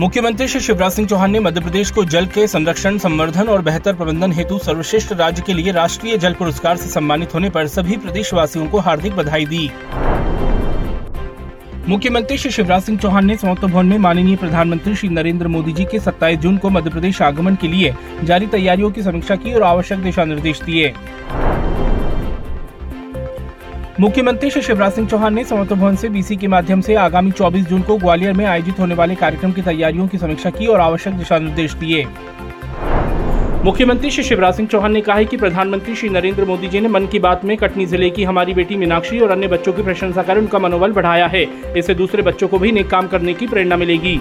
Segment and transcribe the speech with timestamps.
[0.00, 3.94] मुख्यमंत्री श्री शिवराज सिंह चौहान ने मध्य प्रदेश को जल के संरक्षण, संवर्धन और बेहतर
[3.94, 8.66] प्रबंधन हेतु सर्वश्रेष्ठ राज्य के लिए राष्ट्रीय जल पुरस्कार से सम्मानित होने पर सभी प्रदेशवासियों
[8.66, 9.70] को हार्दिक बधाई दी।
[11.88, 15.84] मुख्यमंत्री श्री शिवराज सिंह चौहान ने समाप्त भवन में माननीय प्रधानमंत्री श्री नरेंद्र मोदी जी
[15.84, 17.94] के 27 जून को मध्य प्रदेश आगमन के लिए
[18.24, 20.92] जारी तैयारियों की समीक्षा की और आवश्यक दिशा निर्देश दिए।
[23.98, 27.64] मुख्यमंत्री श्री शिवराज सिंह चौहान ने समर्थ भवन से बीसी के माध्यम से आगामी 24
[27.68, 31.14] जून को ग्वालियर में आयोजित होने वाले कार्यक्रम की तैयारियों की समीक्षा की और आवश्यक
[31.14, 32.04] दिशा निर्देश दिए।
[33.64, 36.88] मुख्यमंत्री श्री शिवराज सिंह चौहान ने कहा है कि प्रधानमंत्री श्री नरेंद्र मोदी जी ने
[36.88, 40.22] मन की बात में कटनी ज़िले की हमारी बेटी मीनाक्षी और अन्य बच्चों की प्रशंसा
[40.22, 41.42] कर उनका मनोबल बढ़ाया है।
[41.78, 44.20] इससे दूसरे बच्चों को भी नेक काम करने की प्रेरणा मिलेगी।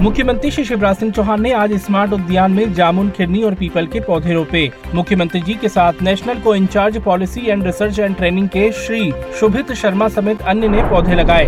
[0.00, 4.00] मुख्यमंत्री श्री शिवराज सिंह चौहान ने आज स्मार्ट उद्यान में जामुन, खिरनी और पीपल के
[4.00, 8.70] पौधे रोपे। मुख्यमंत्री जी के साथ नेशनल को incharge policy and research and training के
[8.72, 11.46] श्री शुभित शर्मा समेत अन्य ने पौधे लगाए।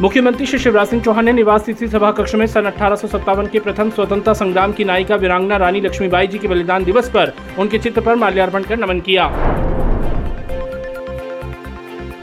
[0.00, 3.46] मुख्यमंत्री श्री शिवराज सिंह चौहान ने निवास तिथि सभा कक्ष में सन अठारह सौ सत्तावन
[3.46, 7.78] के प्रथम स्वतंत्रता संग्राम की नायिका वीरांगना रानी लक्ष्मीबाई जी के बलिदान दिवस पर उनके
[7.78, 9.26] चित्र पर माल्यार्पण कर नमन किया।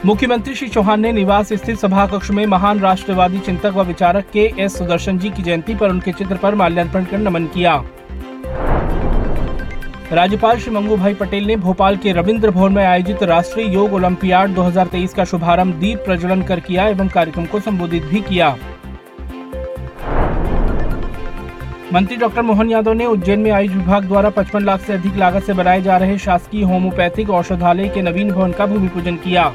[0.06, 4.42] मुख्यमंत्री श्री चौहान ने निवास स्थित सभा कक्ष में महान राष्ट्रवादी चिंतक व विचारक के
[4.58, 7.74] एस सुदर्शन जी की जयंती पर उनके चित्र पर माल्यार्पण कर नमन किया।
[10.12, 14.54] राज्यपाल श्री मंगू भाई पटेल ने भोपाल के रविंद्र भवन में आयोजित राष्ट्रीय योग ओलंपियाड
[14.54, 18.56] 2023 का शुभारंभ दीप प्रज्वलन कर किया एवं कार्यक्रम को संबोधित भी किया।
[21.92, 25.42] मंत्री डॉक्टर मोहन यादव ने उज्जैन में आयुष विभाग द्वारा 55 लाख से अधिक लागत
[25.42, 29.52] से बनाए जा रहे शासकीय होम्योपैथिक औषधालय के नवीन भवन का भूमि पूजन किया।